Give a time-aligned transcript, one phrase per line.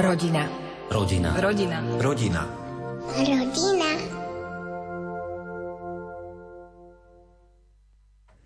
[0.00, 0.48] Rodina.
[0.88, 1.36] Rodina.
[1.36, 1.78] Rodina.
[2.00, 2.42] Rodina.
[3.04, 3.90] Rodina.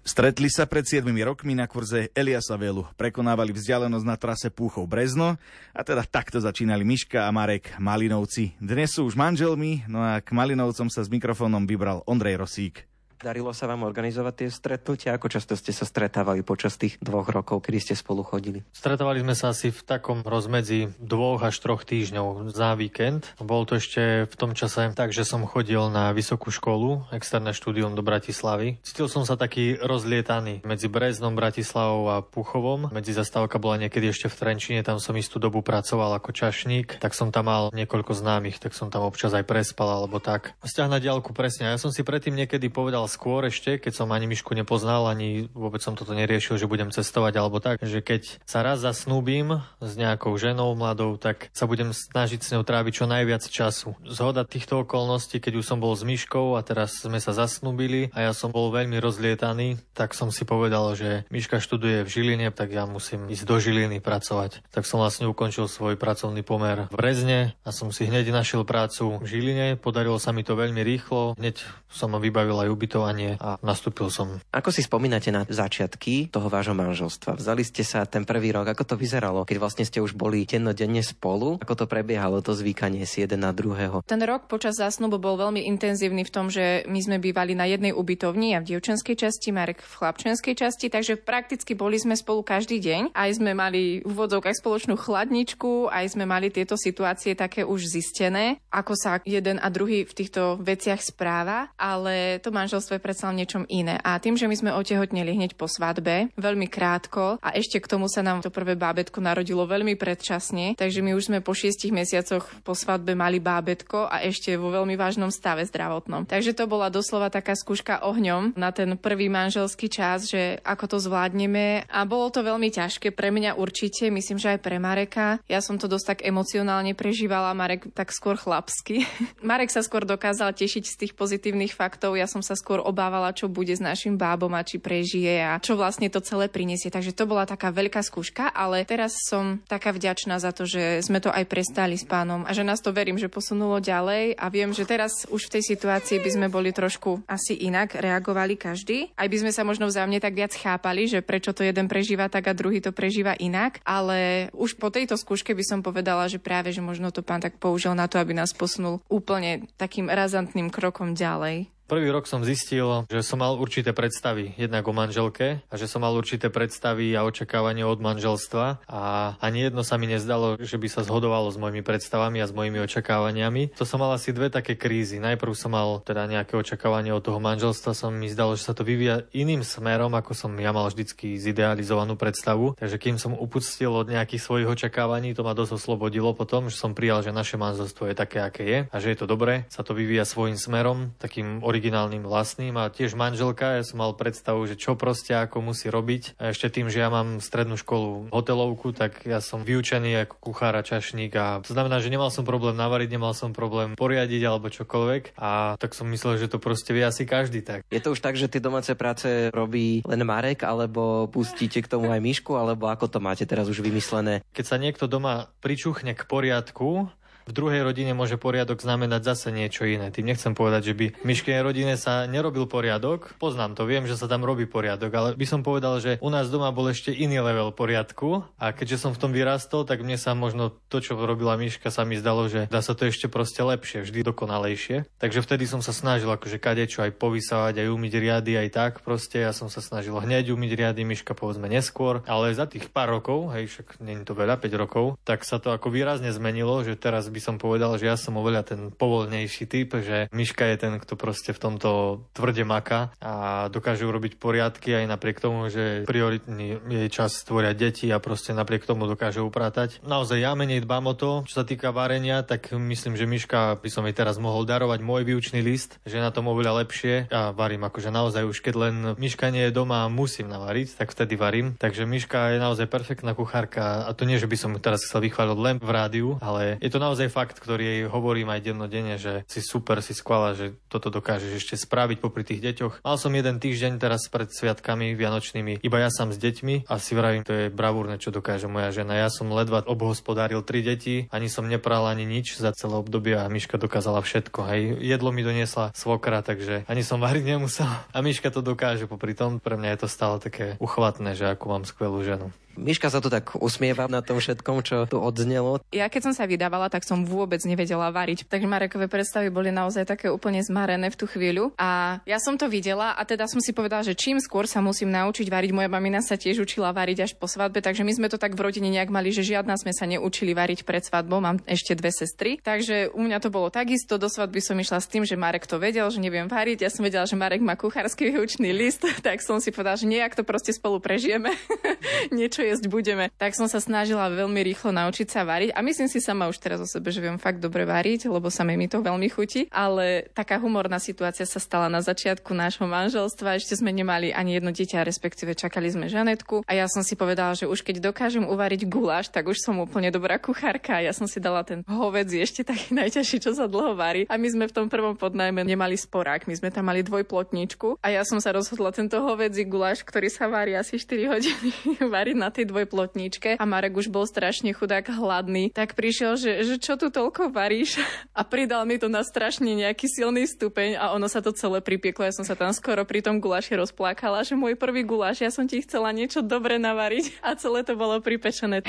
[0.03, 2.91] Stretli sa pred 7 rokmi na kurze Eliasa Velu.
[2.99, 5.39] Prekonávali vzdialenosť na trase Púchov Brezno
[5.71, 8.59] a teda takto začínali Miška a Marek Malinovci.
[8.59, 12.83] Dnes sú už manželmi, no a k Malinovcom sa s mikrofónom vybral Ondrej Rosík.
[13.23, 15.15] Darilo sa vám organizovať tie stretnutia?
[15.15, 18.67] Ako často ste sa stretávali počas tých dvoch rokov, kedy ste spolu chodili?
[18.75, 23.31] Stretávali sme sa asi v takom rozmedzi dvoch až troch týždňov za víkend.
[23.39, 27.95] Bol to ešte v tom čase tak, že som chodil na vysokú školu, externé štúdium
[27.95, 28.83] do Bratislavy.
[28.83, 32.91] Cítil som sa taký rozlietaný medzi Breznom, Bratislavou a Puchovom.
[32.91, 37.15] Medzi zastávka bola niekedy ešte v Trenčine, tam som istú dobu pracoval ako čašník, tak
[37.15, 40.59] som tam mal niekoľko známych, tak som tam občas aj prespal alebo tak.
[40.67, 41.71] Vzťah na diálku presne.
[41.71, 45.79] Ja som si predtým niekedy povedal skôr ešte, keď som ani Mišku nepoznal, ani vôbec
[45.79, 50.35] som toto neriešil, že budem cestovať alebo tak, že keď sa raz zasnúbim s nejakou
[50.35, 53.95] ženou mladou, tak sa budem snažiť s ňou tráviť čo najviac času.
[54.03, 58.27] Zhoda týchto okolností, keď už som bol s Miškou a teraz sme sa zasnúbili a
[58.27, 62.75] ja som bol veľmi rozlietaný, tak som si povedal, že Miška študuje v Žiline, tak
[62.75, 64.67] ja musím ísť do Žiliny pracovať.
[64.75, 69.21] Tak som vlastne ukončil svoj pracovný pomer v Brezne a som si hneď našiel prácu
[69.21, 69.67] v Žiline.
[69.79, 71.37] Podarilo sa mi to veľmi rýchlo.
[71.37, 71.61] Hneď
[71.93, 74.39] som vybavil aj ubytovanie vzdelávanie a nastúpil som.
[74.51, 77.39] Ako si spomínate na začiatky toho vášho manželstva?
[77.39, 81.03] Vzali ste sa ten prvý rok, ako to vyzeralo, keď vlastne ste už boli dennodenne
[81.03, 81.59] spolu?
[81.63, 84.03] Ako to prebiehalo, to zvykanie si jeden na druhého?
[84.07, 87.91] Ten rok počas zásnubu bol veľmi intenzívny v tom, že my sme bývali na jednej
[87.91, 92.79] ubytovni a v dievčenskej časti, Marek v chlapčenskej časti, takže prakticky boli sme spolu každý
[92.81, 93.17] deň.
[93.17, 97.91] Aj sme mali v úvodzok aj spoločnú chladničku, aj sme mali tieto situácie také už
[97.91, 103.33] zistené, ako sa jeden a druhý v týchto veciach správa, ale to manželstvo je predsa
[103.33, 103.97] len niečom iné.
[104.05, 108.13] A tým, že my sme otehotneli hneď po svadbe, veľmi krátko a ešte k tomu
[108.13, 112.45] sa nám to prvé bábetko narodilo veľmi predčasne, takže my už sme po šiestich mesiacoch
[112.67, 116.27] po svadbe mali bábetko a ešte vo veľmi vážnom stave zdravotnom.
[116.27, 120.99] Takže to bola doslova taká skúška ohňom na ten prvý manželský čas, že ako to
[120.99, 125.39] zvládneme a bolo to veľmi ťažké pre mňa určite, myslím, že aj pre Mareka.
[125.47, 129.07] Ja som to dosť tak emocionálne prežívala, Marek tak skôr chlapsky.
[129.47, 133.47] Marek sa skôr dokázal tešiť z tých pozitívnych faktov, ja som sa skôr obávala, čo
[133.47, 136.91] bude s našim bábom a či prežije a čo vlastne to celé prinesie.
[136.91, 141.21] Takže to bola taká veľká skúška, ale teraz som taká vďačná za to, že sme
[141.21, 144.73] to aj prestali s pánom a že nás to verím, že posunulo ďalej a viem,
[144.73, 149.13] že teraz už v tej situácii by sme boli trošku asi inak reagovali každý.
[149.15, 152.49] Aj by sme sa možno vzájomne tak viac chápali, že prečo to jeden prežíva tak
[152.49, 156.71] a druhý to prežíva inak, ale už po tejto skúške by som povedala, že práve,
[156.71, 161.13] že možno to pán tak použil na to, aby nás posunul úplne takým razantným krokom
[161.13, 161.69] ďalej.
[161.95, 166.03] Prvý rok som zistil, že som mal určité predstavy jednak o manželke a že som
[166.03, 169.03] mal určité predstavy a očakávania od manželstva a
[169.39, 172.83] ani jedno sa mi nezdalo, že by sa zhodovalo s mojimi predstavami a s mojimi
[172.83, 173.79] očakávaniami.
[173.79, 175.23] To som mal asi dve také krízy.
[175.23, 178.83] Najprv som mal teda nejaké očakávanie od toho manželstva, som mi zdalo, že sa to
[178.83, 182.75] vyvíja iným smerom, ako som ja mal vždycky zidealizovanú predstavu.
[182.75, 186.91] Takže kým som upustil od nejakých svojich očakávaní, to ma dosť oslobodilo potom, že som
[186.91, 189.95] prijal, že naše manželstvo je také, aké je a že je to dobré, sa to
[189.95, 191.84] vyvíja svojím smerom, takým originálnym
[192.23, 196.39] vlastným a tiež manželka, ja som mal predstavu, že čo proste ako musí robiť.
[196.41, 200.79] A ešte tým, že ja mám strednú školu hotelovku, tak ja som vyučený ako kuchár
[200.79, 204.71] a čašník a to znamená, že nemal som problém navariť, nemal som problém poriadiť alebo
[204.71, 207.83] čokoľvek a tak som myslel, že to proste vie asi každý tak.
[207.91, 212.13] Je to už tak, že tie domáce práce robí len Marek, alebo pustíte k tomu
[212.13, 214.47] aj Mišku, alebo ako to máte teraz už vymyslené?
[214.53, 217.11] Keď sa niekto doma pričuchne k poriadku,
[217.45, 220.09] v druhej rodine môže poriadok znamenať zase niečo iné.
[220.09, 223.37] Tým nechcem povedať, že by v Miškej rodine sa nerobil poriadok.
[223.37, 226.49] Poznám to, viem, že sa tam robí poriadok, ale by som povedal, že u nás
[226.49, 230.33] doma bol ešte iný level poriadku a keďže som v tom vyrastol, tak mne sa
[230.33, 234.05] možno to, čo robila Miška, sa mi zdalo, že dá sa to ešte proste lepšie,
[234.05, 235.05] vždy dokonalejšie.
[235.21, 239.45] Takže vtedy som sa snažil akože kadečo aj povysávať, aj umyť riady, aj tak proste.
[239.45, 243.53] Ja som sa snažil hneď umyť riady, Miška povedzme neskôr, ale za tých pár rokov,
[243.53, 247.29] hej, však nie to veľa, 5 rokov, tak sa to ako výrazne zmenilo, že teraz
[247.35, 251.19] by som povedal, že ja som oveľa ten povolnejší typ, že Miška je ten, kto
[251.19, 257.09] proste v tomto tvrde maka a dokáže urobiť poriadky aj napriek tomu, že prioritný jej
[257.11, 259.99] čas stvoria deti a proste napriek tomu dokáže upratať.
[260.07, 263.91] Naozaj ja menej dbám o to, čo sa týka varenia, tak myslím, že Miška by
[263.91, 267.89] som jej teraz mohol darovať môj výučný list, že na tom oveľa lepšie a varím
[267.89, 271.75] akože naozaj už keď len Miška nie je doma a musím navariť, tak vtedy varím.
[271.81, 275.59] Takže Miška je naozaj perfektná kuchárka a to nie, že by som teraz chcel vychváliť
[275.59, 279.49] len v rádiu, ale je to naozaj naozaj fakt, ktorý jej hovorím aj dennodenne, že
[279.49, 283.01] si super, si skvala, že toto dokážeš ešte spraviť popri tých deťoch.
[283.01, 287.17] Mal som jeden týždeň teraz pred sviatkami vianočnými, iba ja sám s deťmi a si
[287.17, 289.17] vravím, to je bravúrne, čo dokáže moja žena.
[289.17, 293.49] Ja som ledva obhospodáril tri deti, ani som nepral ani nič za celé obdobie a
[293.49, 294.61] Miška dokázala všetko.
[294.69, 294.83] Hej.
[295.01, 297.89] Jedlo mi doniesla svokra, takže ani som variť nemusel.
[297.89, 299.65] A Miška to dokáže popri tom.
[299.65, 302.53] Pre mňa je to stále také uchvatné, že ako mám skvelú ženu.
[302.75, 305.79] Miška sa tu tak usmieva na tom všetkom, čo tu odznelo.
[305.95, 308.47] Ja keď som sa vydávala, tak som vôbec nevedela variť.
[308.51, 311.71] Takže Marekové predstavy boli naozaj také úplne zmarené v tú chvíľu.
[311.79, 315.15] A ja som to videla a teda som si povedala, že čím skôr sa musím
[315.15, 315.71] naučiť variť.
[315.71, 318.67] Moja mamina sa tiež učila variť až po svadbe, takže my sme to tak v
[318.67, 321.39] rodine nejak mali, že žiadna sme sa neučili variť pred svadbou.
[321.39, 322.59] Mám ešte dve sestry.
[322.59, 324.19] Takže u mňa to bolo takisto.
[324.19, 326.83] Do svadby som išla s tým, že Marek to vedel, že neviem variť.
[326.83, 330.35] Ja som vedela, že Marek má kuchársky výučný list, tak som si povedala, že nejak
[330.35, 331.55] to proste spolu prežijeme.
[332.35, 333.29] Niečo jesť budeme.
[333.37, 336.81] Tak som sa snažila veľmi rýchlo naučiť sa variť a myslím si sama už teraz
[336.81, 339.69] o sebe, že viem fakt dobre variť, lebo sa mi to veľmi chutí.
[339.69, 343.61] Ale taká humorná situácia sa stala na začiatku nášho manželstva.
[343.61, 347.53] Ešte sme nemali ani jedno dieťa, respektíve čakali sme Žanetku a ja som si povedala,
[347.53, 351.05] že už keď dokážem uvariť guláš, tak už som úplne dobrá kuchárka.
[351.05, 354.25] Ja som si dala ten hovedzí ešte taký najťažší, čo sa dlho varí.
[354.33, 358.07] A my sme v tom prvom podnajme nemali sporák, my sme tam mali dvojplotničku a
[358.15, 361.71] ja som sa rozhodla tento hovedzí guláš, ktorý sa varí asi 4 hodiny,
[362.15, 366.79] variť na tej dvojplotničke a Marek už bol strašne chudák hladný, tak prišiel, že, že
[366.79, 367.99] čo tu toľko varíš
[368.39, 372.23] a pridal mi to na strašne nejaký silný stupeň a ono sa to celé pripieklo.
[372.23, 375.67] Ja som sa tam skoro pri tom guláši rozplakala, že môj prvý guláš, ja som
[375.67, 378.87] ti chcela niečo dobre navariť a celé to bolo pripečené.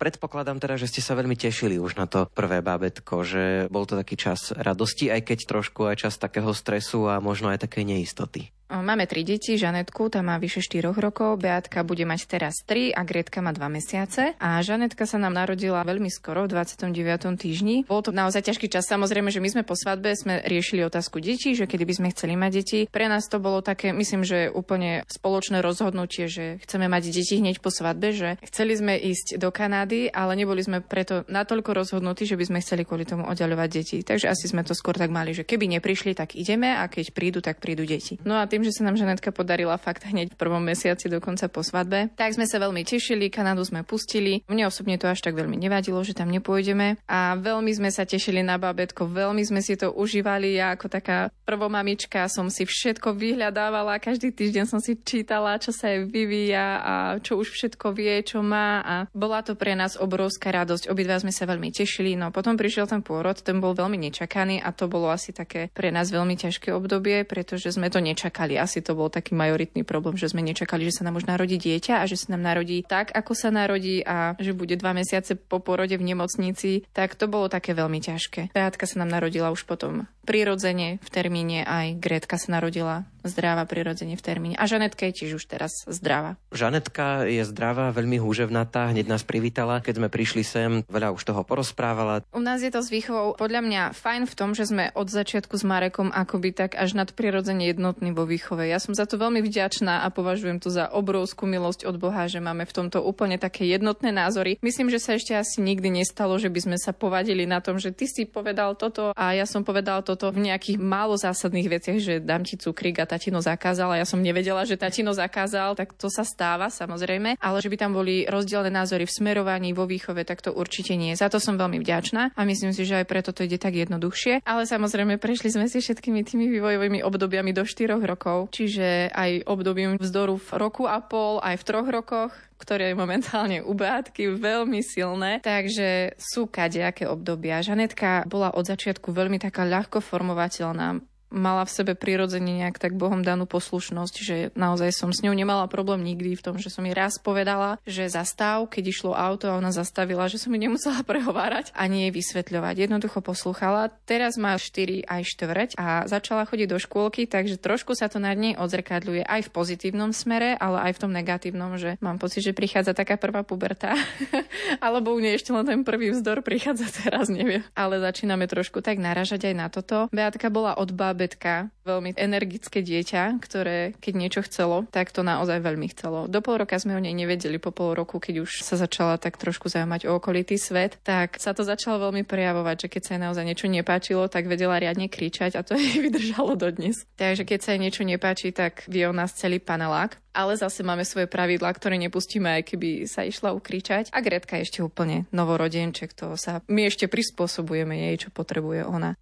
[0.00, 4.00] Predpokladám teda, že ste sa veľmi tešili už na to prvé bábetko, že bol to
[4.00, 8.48] taký čas radosti, aj keď trošku aj čas takého stresu a možno aj také neistoty.
[8.70, 13.02] Máme tri deti, Žanetku, tá má vyše 4 rokov, Beatka bude mať teraz 3 a
[13.02, 14.38] Gretka má 2 mesiace.
[14.38, 16.94] A Žanetka sa nám narodila veľmi skoro, v 29.
[17.34, 17.82] týždni.
[17.90, 21.58] Bol to naozaj ťažký čas, samozrejme, že my sme po svadbe sme riešili otázku detí,
[21.58, 22.80] že kedy by sme chceli mať deti.
[22.86, 27.58] Pre nás to bolo také, myslím, že úplne spoločné rozhodnutie, že chceme mať deti hneď
[27.58, 32.38] po svadbe, že chceli sme ísť do Kanady, ale neboli sme preto natoľko rozhodnutí, že
[32.38, 33.98] by sme chceli kvôli tomu oddaľovať deti.
[34.06, 37.42] Takže asi sme to skôr tak mali, že keby neprišli, tak ideme a keď prídu,
[37.42, 38.14] tak prídu deti.
[38.22, 41.60] No a tým, že sa nám Žanetka podarila fakt hneď v prvom mesiaci dokonca po
[41.64, 44.44] svadbe, tak sme sa veľmi tešili, Kanadu sme pustili.
[44.46, 48.44] Mne osobne to až tak veľmi nevadilo, že tam nepôjdeme a veľmi sme sa tešili
[48.44, 50.56] na babetko, veľmi sme si to užívali.
[50.56, 55.90] Ja ako taká prvomamička som si všetko vyhľadávala, každý týždeň som si čítala, čo sa
[55.90, 60.50] jej vyvíja a čo už všetko vie, čo má a bola to pre nás obrovská
[60.50, 60.88] radosť.
[60.90, 64.70] Obidva sme sa veľmi tešili, no potom prišiel ten pôrod, ten bol veľmi nečakaný a
[64.74, 68.58] to bolo asi také pre nás veľmi ťažké obdobie, pretože sme to nečakali nečakali.
[68.58, 72.02] Asi to bol taký majoritný problém, že sme nečakali, že sa nám už narodí dieťa
[72.02, 75.62] a že sa nám narodí tak, ako sa narodí a že bude dva mesiace po
[75.62, 78.54] porode v nemocnici, tak to bolo také veľmi ťažké.
[78.54, 84.16] Beatka sa nám narodila už potom prirodzene v termíne, aj Gretka sa narodila zdravá prirodzene
[84.16, 84.56] v termíne.
[84.56, 86.40] A Žanetka je tiež už teraz zdravá.
[86.52, 91.42] Žanetka je zdravá, veľmi húževnatá, hneď nás privítala, keď sme prišli sem, veľa už toho
[91.44, 92.24] porozprávala.
[92.32, 95.52] U nás je to s výchovou podľa mňa fajn v tom, že sme od začiatku
[95.56, 98.64] s Marekom akoby tak až nadprirodzene jednotní vo výchove.
[98.64, 102.40] Ja som za to veľmi vďačná a považujem to za obrovskú milosť od Boha, že
[102.40, 104.56] máme v tomto úplne také jednotné názory.
[104.64, 107.92] Myslím, že sa ešte asi nikdy nestalo, že by sme sa povadili na tom, že
[107.92, 112.14] ty si povedal toto a ja som povedal toto v nejakých málo zásadných veciach, že
[112.20, 116.12] dám ti cukrík a tatino zakázal a ja som nevedela, že tatino zakázal, tak to
[116.12, 120.44] sa stáva samozrejme, ale že by tam boli rozdielne názory v smerovaní, vo výchove, tak
[120.44, 121.16] to určite nie.
[121.16, 124.44] Za to som veľmi vďačná a myslím si, že aj preto to ide tak jednoduchšie.
[124.44, 129.96] Ale samozrejme prešli sme si všetkými tými vývojovými obdobiami do 4 rokov, čiže aj obdobím
[129.96, 134.84] vzdoru v roku a pol, aj v troch rokoch, ktoré je momentálne u Beatky veľmi
[134.84, 137.64] silné, takže sú kadejaké obdobia.
[137.64, 141.00] Žanetka bola od začiatku veľmi taká ľahko formovateľná
[141.30, 145.70] mala v sebe prirodzene nejak tak Bohom danú poslušnosť, že naozaj som s ňou nemala
[145.70, 149.56] problém nikdy v tom, že som jej raz povedala, že zastav, keď išlo auto a
[149.56, 152.74] ona zastavila, že som mi nemusela prehovárať ani jej vysvetľovať.
[152.76, 153.94] Jednoducho poslúchala.
[154.04, 158.34] Teraz má 4 aj štvrť a začala chodiť do škôlky, takže trošku sa to nad
[158.34, 162.56] nej odzrkadľuje aj v pozitívnom smere, ale aj v tom negatívnom, že mám pocit, že
[162.56, 163.94] prichádza taká prvá puberta.
[164.84, 167.62] Alebo u nej ešte len ten prvý vzdor prichádza teraz, neviem.
[167.78, 170.10] Ale začíname trošku tak naražať aj na toto.
[170.10, 175.92] Beatka bola od betka, veľmi energické dieťa, ktoré keď niečo chcelo, tak to naozaj veľmi
[175.92, 176.24] chcelo.
[176.30, 179.36] Do pol roka sme o nej nevedeli, po pol roku, keď už sa začala tak
[179.36, 183.22] trošku zaujímať o okolitý svet, tak sa to začalo veľmi prejavovať, že keď sa jej
[183.22, 187.04] naozaj niečo nepáčilo, tak vedela riadne kričať a to jej vydržalo dodnes.
[187.20, 191.02] Takže keď sa jej niečo nepáči, tak vie o nás celý panelák ale zase máme
[191.02, 194.14] svoje pravidlá, ktoré nepustíme, aj keby sa išla ukričať.
[194.14, 199.18] A Gretka je ešte úplne novorodenček, to sa my ešte prispôsobujeme jej, čo potrebuje ona.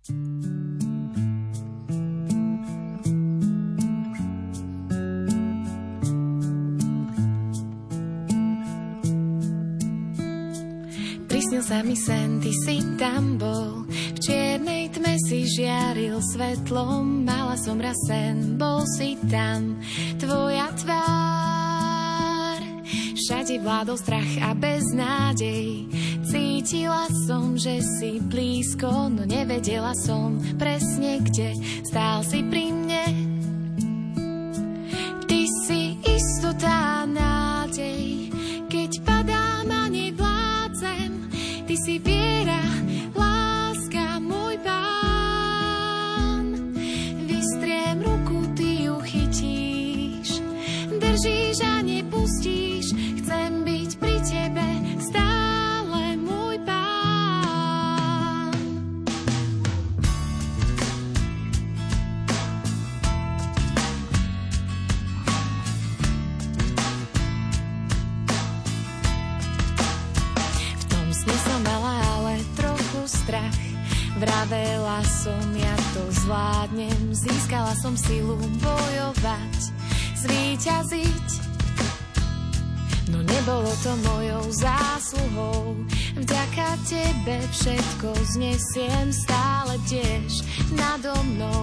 [11.68, 13.84] Prisnil sa mi sen, ty si tam bol.
[13.92, 19.76] V čiernej tme si žiaril svetlom Mala som raz sen, bol si tam.
[20.16, 22.60] Tvoja tvár
[23.20, 25.92] Všade vládol strach a beznádej.
[26.24, 31.52] Cítila som, že si blízko No nevedela som presne kde.
[31.84, 32.77] Stál si pri
[77.78, 79.58] som silu bojovať,
[80.18, 81.28] zvíťaziť.
[83.08, 85.78] No nebolo to mojou zásluhou.
[86.18, 90.42] Vďaka tebe všetko znesiem, stále tiež
[90.74, 91.57] nado mnou.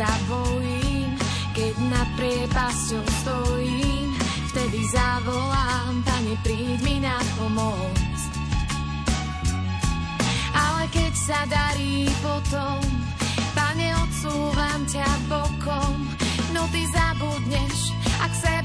[0.00, 1.12] Sa bojím,
[1.52, 4.16] keď nad priepasťou stojím,
[4.48, 8.00] vtedy zavolám, Pane, príď mi na pomoc.
[10.56, 12.80] Ale keď sa darí potom,
[13.52, 16.08] Pane, odsúvam ťa bokom,
[16.56, 17.92] no ty zabudneš,
[18.24, 18.59] ak sebe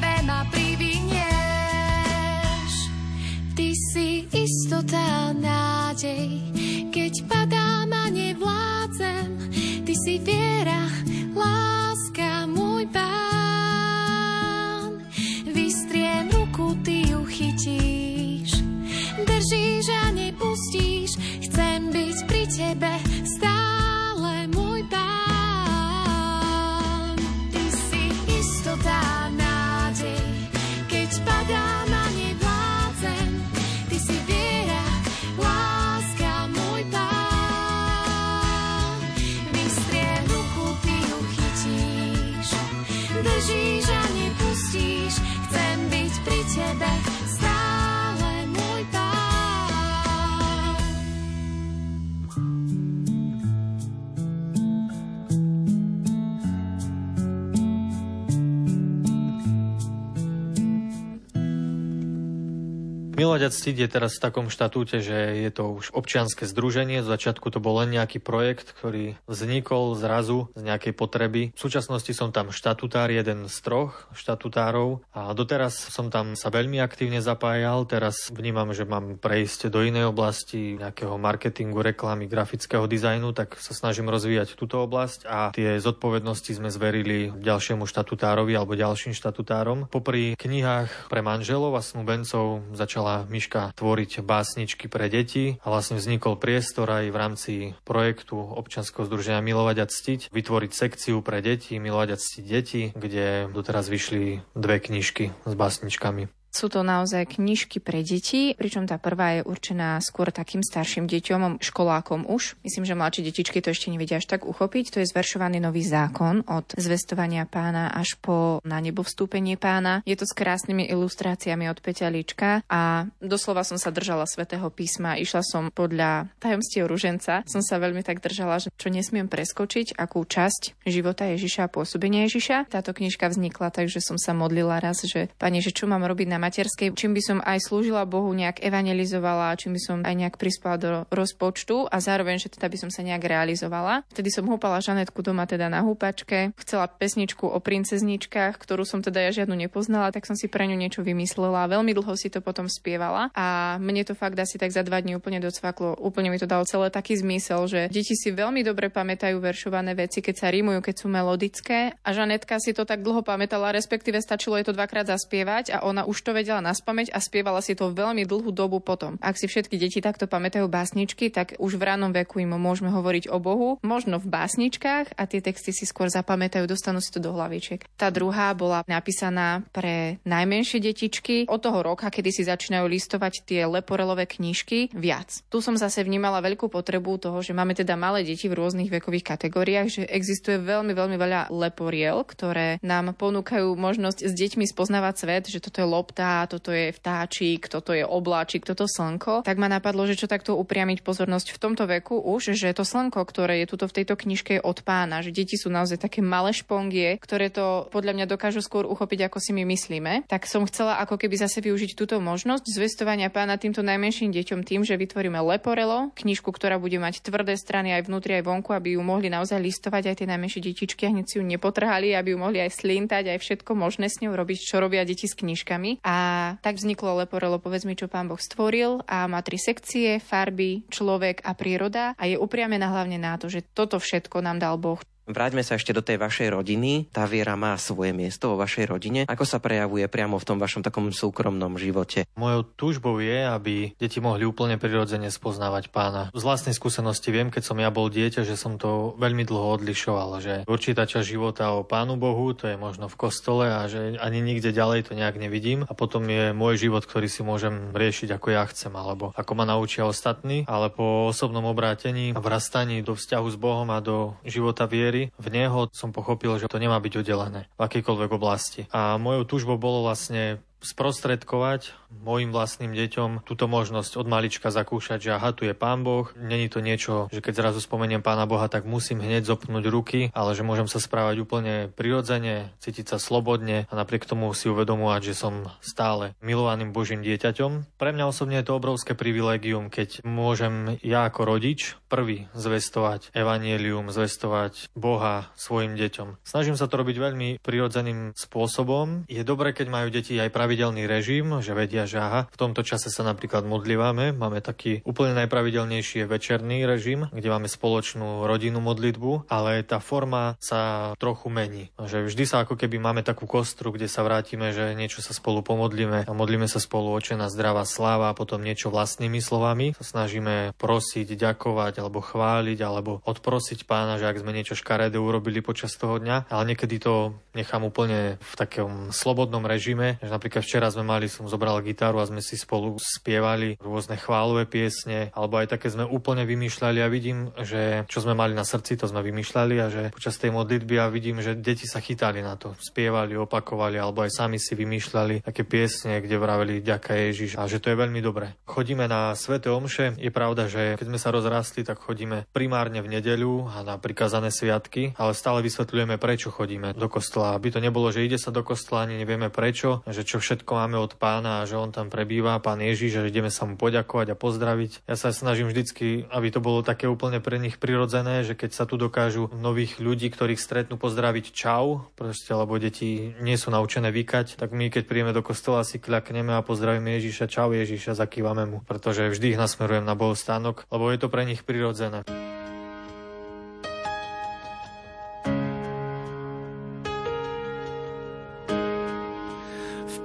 [63.16, 67.00] Milovať a ctiť je teraz v takom štatúte, že je to už občianske združenie.
[67.00, 71.56] Z začiatku to bol len nejaký projekt, ktorý vznikol zrazu z nejakej potreby.
[71.56, 76.84] V súčasnosti som tam štatutár, jeden z troch štatutárov a doteraz som tam sa veľmi
[76.84, 77.88] aktívne zapájal.
[77.88, 83.72] Teraz vnímam, že mám prejsť do inej oblasti nejakého marketingu, reklamy, grafického dizajnu, tak sa
[83.72, 89.88] snažím rozvíjať túto oblasť a tie zodpovednosti sme zverili ďalšiemu štatutárovi alebo ďalším štatutárom.
[89.88, 96.42] Popri knihách pre manželov a snúbencov začala Miška tvoriť básničky pre deti a vlastne vznikol
[96.42, 97.54] priestor aj v rámci
[97.86, 103.54] projektu občanského združenia Milovať a ctiť, vytvoriť sekciu pre deti, Milovať a ctiť deti, kde
[103.54, 106.34] doteraz vyšli dve knižky s básničkami.
[106.56, 111.60] Sú to naozaj knižky pre deti, pričom tá prvá je určená skôr takým starším deťom,
[111.60, 112.56] školákom už.
[112.64, 114.96] Myslím, že mladšie detičky to ešte nevedia až tak uchopiť.
[114.96, 120.00] To je zveršovaný nový zákon od zvestovania pána až po na nebo vstúpenie pána.
[120.08, 125.20] Je to s krásnymi ilustráciami od Peťa Lička a doslova som sa držala svätého písma.
[125.20, 127.44] Išla som podľa tajomstiev ruženca.
[127.44, 132.24] Som sa veľmi tak držala, že čo nesmiem preskočiť, akú časť života Ježiša a pôsobenia
[132.32, 132.72] Ježiša.
[132.72, 136.45] Táto knižka vznikla, takže som sa modlila raz, že pani, že čo mám robiť na
[136.46, 140.78] materskej, čím by som aj slúžila Bohu, nejak evangelizovala, čím by som aj nejak prispela
[140.78, 144.06] do rozpočtu a zároveň, že teda by som sa nejak realizovala.
[144.14, 149.26] Vtedy som húpala Žanetku doma teda na húpačke, chcela pesničku o princezničkách, ktorú som teda
[149.26, 151.66] ja žiadnu nepoznala, tak som si pre ňu niečo vymyslela.
[151.66, 155.18] Veľmi dlho si to potom spievala a mne to fakt asi tak za dva dní
[155.18, 155.98] úplne docvaklo.
[155.98, 160.22] Úplne mi to dalo celé taký zmysel, že deti si veľmi dobre pamätajú veršované veci,
[160.22, 161.96] keď sa rímujú, keď sú melodické.
[162.06, 166.04] A Žanetka si to tak dlho pamätala, respektíve stačilo jej to dvakrát zaspievať a ona
[166.04, 169.16] už to vedela naspamäť a spievala si to veľmi dlhú dobu potom.
[169.24, 173.32] Ak si všetky deti takto pamätajú básničky, tak už v ranom veku im môžeme hovoriť
[173.32, 177.32] o Bohu, možno v básničkách a tie texty si skôr zapamätajú, dostanú si to do
[177.32, 177.88] hlavičiek.
[177.96, 183.62] Tá druhá bola napísaná pre najmenšie detičky od toho roka, kedy si začínajú listovať tie
[183.64, 185.46] leporelové knižky viac.
[185.48, 189.38] Tu som zase vnímala veľkú potrebu toho, že máme teda malé deti v rôznych vekových
[189.38, 195.44] kategóriách, že existuje veľmi, veľmi veľa leporiel, ktoré nám ponúkajú možnosť s deťmi spoznávať svet,
[195.48, 200.06] že toto je lopta, toto je vtáčik, toto je obláčik, toto slnko, tak ma napadlo,
[200.10, 203.86] že čo takto upriamiť pozornosť v tomto veku už, že to slnko, ktoré je tuto
[203.86, 208.14] v tejto knižke od pána, že deti sú naozaj také malé špongie, ktoré to podľa
[208.18, 210.26] mňa dokážu skôr uchopiť, ako si my myslíme.
[210.26, 214.82] Tak som chcela ako keby zase využiť túto možnosť zvestovania pána týmto najmenším deťom tým,
[214.82, 219.02] že vytvoríme leporelo, knižku, ktorá bude mať tvrdé strany aj vnútri, aj vonku, aby ju
[219.04, 222.60] mohli naozaj listovať aj tie najmenšie detičky a hneď si ju nepotrhali, aby ju mohli
[222.64, 226.05] aj slintať, aj všetko možné s ňou robiť, čo robia deti s knižkami.
[226.06, 226.16] A
[226.62, 231.42] tak vzniklo Leporelo Povedz mi, čo pán Boh stvoril a má tri sekcie, farby, človek
[231.42, 235.02] a príroda a je upriamená hlavne na to, že toto všetko nám dal Boh.
[235.26, 237.10] Vráťme sa ešte do tej vašej rodiny.
[237.10, 239.26] Tá viera má svoje miesto vo vašej rodine.
[239.26, 242.30] Ako sa prejavuje priamo v tom vašom takom súkromnom živote?
[242.38, 246.30] Mojou túžbou je, aby deti mohli úplne prirodzene spoznávať pána.
[246.30, 250.46] Z vlastnej skúsenosti viem, keď som ja bol dieťa, že som to veľmi dlho odlišoval,
[250.46, 254.46] že určitá časť života o Pánu Bohu, to je možno v kostole a že ani
[254.46, 255.90] nikde ďalej to nejak nevidím.
[255.90, 259.66] A potom je môj život, ktorý si môžem riešiť ako ja chcem, alebo ako ma
[259.66, 264.86] naučia ostatní, ale po osobnom obrátení a vrastaní do vzťahu s Bohom a do života
[264.86, 268.82] viery viery v Neho som pochopil, že to nemá byť oddelené v akejkoľvek oblasti.
[268.92, 275.36] A mojou túžbou bolo vlastne sprostredkovať mojim vlastným deťom túto možnosť od malička zakúšať, že
[275.36, 276.32] aha, tu je Pán Boh.
[276.38, 280.56] Není to niečo, že keď zrazu spomeniem Pána Boha, tak musím hneď zopnúť ruky, ale
[280.56, 285.36] že môžem sa správať úplne prirodzene, cítiť sa slobodne a napriek tomu si uvedomovať, že
[285.36, 288.00] som stále milovaným Božím dieťaťom.
[288.00, 294.14] Pre mňa osobne je to obrovské privilégium, keď môžem ja ako rodič prvý zvestovať evanielium,
[294.14, 296.40] zvestovať Boha svojim deťom.
[296.46, 299.28] Snažím sa to robiť veľmi prirodzeným spôsobom.
[299.28, 303.08] Je dobré, keď majú deti aj pravidelný režim, že vedia, že aha, v tomto čase
[303.08, 304.36] sa napríklad modlívame.
[304.36, 311.16] Máme taký úplne najpravidelnejší večerný režim, kde máme spoločnú rodinnú modlitbu, ale tá forma sa
[311.16, 311.96] trochu mení.
[311.96, 315.64] Že vždy sa ako keby máme takú kostru, kde sa vrátime, že niečo sa spolu
[315.64, 319.96] pomodlíme a modlíme sa spolu očená zdravá sláva a potom niečo vlastnými slovami.
[319.96, 325.64] Sa snažíme prosiť, ďakovať alebo chváliť alebo odprosiť pána, že ak sme niečo škaredé urobili
[325.64, 330.90] počas toho dňa, ale niekedy to nechám úplne v takom slobodnom režime, že napríklad včera
[330.90, 335.78] sme mali, som zobral gitaru a sme si spolu spievali rôzne chválové piesne, alebo aj
[335.78, 337.00] také sme úplne vymýšľali.
[337.06, 340.50] A vidím, že čo sme mali na srdci, to sme vymýšľali a že počas tej
[340.50, 344.74] modlitby a vidím, že deti sa chytali na to, spievali, opakovali, alebo aj sami si
[344.74, 347.62] vymýšľali také piesne, kde vraveli ďaká Ježiš.
[347.62, 348.58] A že to je veľmi dobré.
[348.66, 353.12] Chodíme na Svete Omše, je pravda, že keď sme sa rozrastli, tak chodíme primárne v
[353.20, 358.10] nedeľu a na prikazané sviatky, ale stále vysvetľujeme, prečo chodíme do kostola, aby to nebolo,
[358.10, 361.68] že ide sa do kostola, ani nevieme prečo, že čo všetko máme od pána a
[361.68, 365.10] že on tam prebýva, pán Ježiš, že ideme sa mu poďakovať a pozdraviť.
[365.10, 368.86] Ja sa snažím vždycky, aby to bolo také úplne pre nich prirodzené, že keď sa
[368.86, 374.62] tu dokážu nových ľudí, ktorých stretnú, pozdraviť čau, proste, lebo deti nie sú naučené vykať,
[374.62, 378.78] tak my keď príjeme do kostola si kľakneme a pozdravíme Ježiša, čau Ježiša, zakývame mu,
[378.86, 382.22] pretože vždy ich nasmerujem na bohostánok, lebo je to pre nich prirodzené.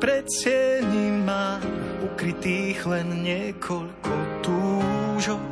[0.01, 1.61] Predsieni mám
[2.01, 5.45] ukrytých len niekoľko túžob.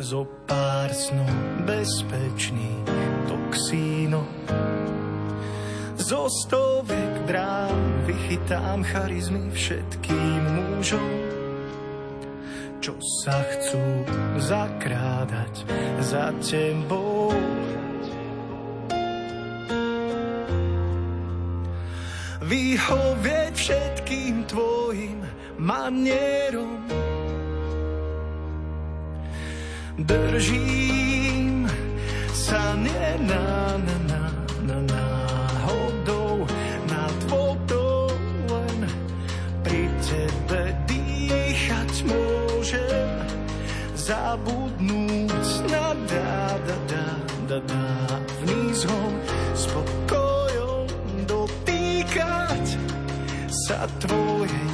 [0.00, 1.28] Zo pár snov
[1.68, 2.88] bezpečných
[3.28, 4.24] toxínov.
[6.00, 7.76] Zo stoviek drám
[8.08, 11.12] vychytám charizmy všetkým mužom,
[12.80, 13.84] čo sa chcú
[14.40, 15.68] zakrádať
[16.00, 17.17] za tebou.
[22.48, 25.20] Vyhovieť všetkým tvojim
[25.60, 26.80] manierom.
[29.98, 31.68] Držím
[32.32, 34.22] sa nie na, na, na,
[34.64, 36.48] na náhodou
[36.88, 38.08] nad vodou,
[38.48, 38.78] len
[39.60, 43.10] pri tebe dýchať môžem
[43.92, 45.37] zabudnúť
[54.00, 54.67] sa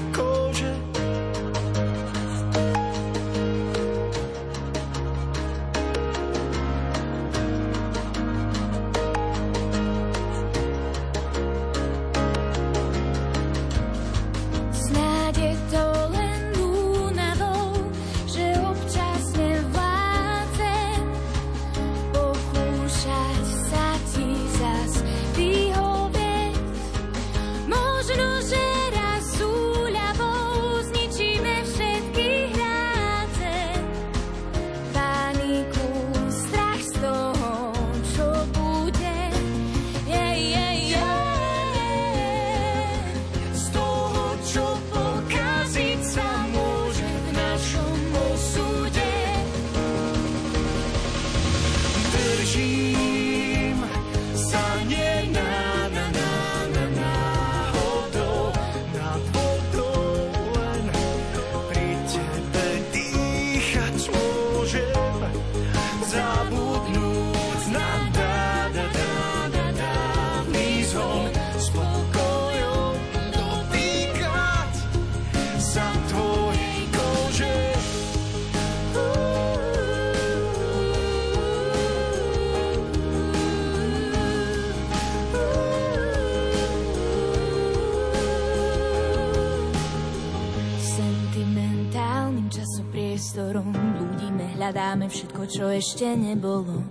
[94.55, 96.87] hľadáme všetko, čo ešte nebolo.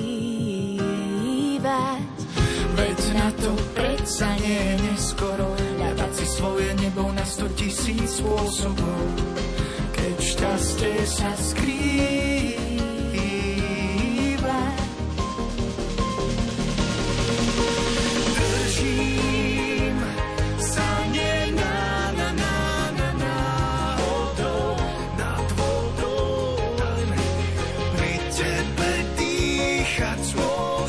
[2.78, 5.50] Veď na to predsa nie je neskoro.
[5.82, 9.02] Hľadať si svoje nebo na sto tisíc spôsobov.
[9.98, 12.27] Keď šťastie sa skrýva.
[29.98, 30.86] cat's wall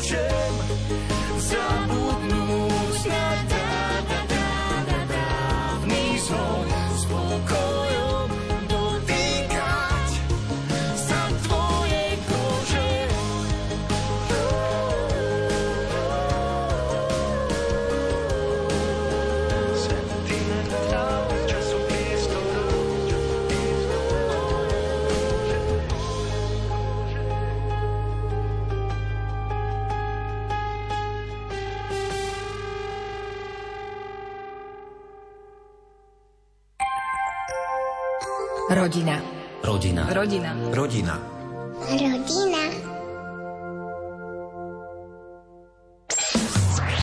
[40.20, 40.52] Rodina.
[40.74, 41.29] Rodina.